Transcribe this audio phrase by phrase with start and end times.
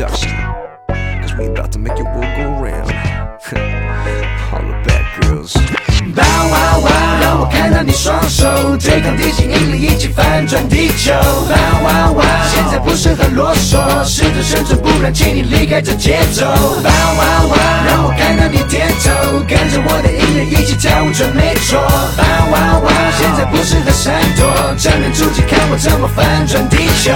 [0.00, 0.32] dustin'
[0.88, 2.90] 'cause we about to make it work around
[4.48, 5.52] hello bad girls
[6.16, 8.46] bow wow wow 让我看到你双手
[8.78, 19.10] 追赶地心引力一起反转地球 bow wow wow 现在不适合啰嗦适者生存不然请你离开这节奏 bow wow wow 让我看到你点头
[19.46, 21.78] 跟着我的音乐一起跳舞准没错
[22.16, 27.12] bow wow wow 现在不适合闪躲正面出击看我怎么反转地球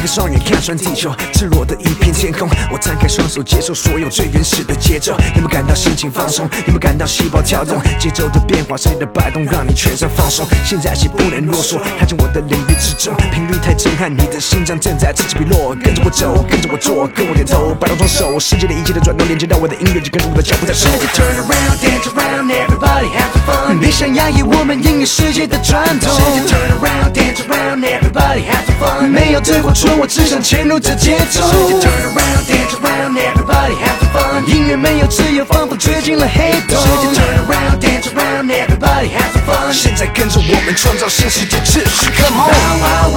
[0.00, 2.48] 这个双眼看穿地球，赤裸的一片天空。
[2.72, 5.14] 我张开双手，接受所有最原始的节奏。
[5.34, 6.48] 你们感到心情放松？
[6.64, 7.78] 你们感到细胞跳动？
[7.98, 10.46] 节奏的变化，身体的摆动，让你全身放松。
[10.64, 15.74] 现在起不能啰嗦，踏进我的领域之中，频率太震撼，你的心脏正在此起彼落。
[15.76, 20.88] 跟着我走，跟着我做，跟我点头，摆动双手，世界的一切的转动连接到我的音乐，就跟着我的脚步在走。
[21.14, 23.78] Turn around, dance around, everybody have fun.
[23.78, 26.10] 别想压抑我们音乐世界的传统。
[26.48, 29.08] Turn around, dance around, everybody have fun.
[29.08, 31.40] 没有对或错，我只想潜入这节奏。
[31.80, 34.44] Turn around, dance around, everybody have fun.
[34.46, 36.78] 音乐没有自由，仿佛坠进了黑洞。
[37.14, 39.72] Turn around, dance around, everybody have fun.
[39.72, 43.09] 现在跟着我们创造新世界秩序，Come on！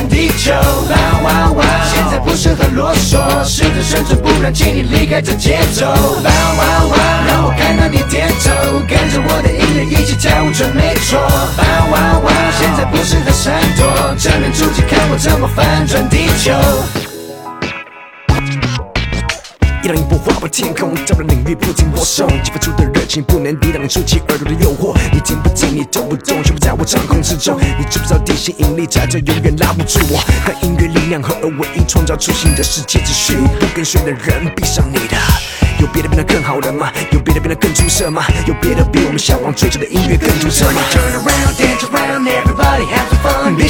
[0.00, 0.52] 翻转地球。
[0.52, 1.64] 哇哇哇！
[1.92, 5.86] 现在不适合啰嗦，试着生存，不然请你离开这节奏。
[5.86, 6.96] 哇哇哇！
[7.26, 11.18] 让我看到你点头，跟着我的音乐一起跳舞，准没错。
[11.20, 12.32] 哇哇哇！
[12.58, 16.99] 现在不适合闪躲，正面出击，看我怎么翻转地球。
[19.90, 24.96] 一道音波划破天空，照亮领域不停播送，激发出的热情不能抵挡，竖起耳朵的诱惑。
[25.12, 25.74] 你听不听？
[25.74, 26.40] 你懂不懂？
[26.44, 27.58] 全部在我掌控之中。
[27.76, 30.18] 你知不知道地心引力在这永远拉不住我？
[30.44, 33.34] 和音乐力量合而为一，创造出新的世界秩序。
[33.58, 35.16] 不跟随的人，闭上你的。
[35.80, 36.92] 有别的变得更好了吗？
[37.10, 38.22] 有别的变得更出色吗？
[38.46, 40.80] 有别的比我们向往追求的音乐更出色吗？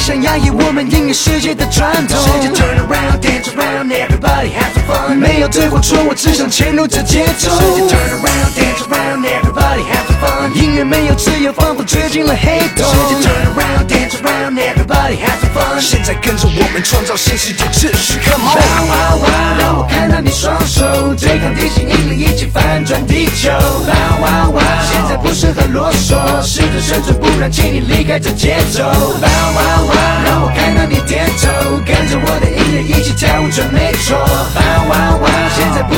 [0.01, 2.17] 想压抑我们音乐世界的传统。
[2.55, 5.15] Turn around, dance around, everybody have fun.
[5.15, 7.51] 没有对或错，我只想牵入这节奏。
[7.51, 10.51] Turn around, dance around, everybody have fun.
[10.55, 12.89] 音乐没有自由，仿佛追进了黑洞。
[13.21, 15.79] Turn around, dance around, everybody have fun.
[15.79, 18.89] 现在跟着我们创造新世界秩序，Come 哇 on！
[18.89, 19.29] 哇哇！
[19.59, 20.81] 让我看到你双手
[21.13, 23.51] 对抗地心引力，一起翻转地球。
[23.51, 24.61] 哇哇哇！
[24.91, 28.83] 现在不适合啰嗦，试着生存，不然请你离开这节奏。
[28.83, 29.90] 哇哇哇！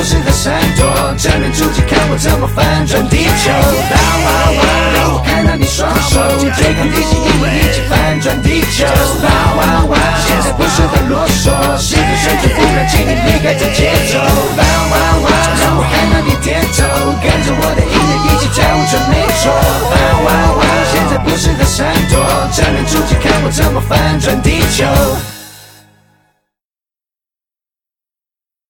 [0.03, 3.55] 不适合闪躲，正面出击，看我怎么翻转地球。
[3.55, 4.61] 哇哇哇！
[4.99, 8.83] 让我看到你双手对抗地心引力，一起翻转地球。
[8.83, 9.95] 哇哇哇！
[10.27, 14.19] 现在不适合啰嗦，试着生存，不然请你离开这节奏。
[14.19, 15.27] 哇哇哇！
[15.63, 16.83] 让我看到你点头，
[17.23, 19.55] 跟着我的音乐一起跳舞，准没错。
[19.87, 20.27] 哇哇
[20.59, 20.61] 哇！
[20.91, 22.19] 现在不适合闪躲，
[22.51, 24.83] 正面出击，看我怎么翻转地球。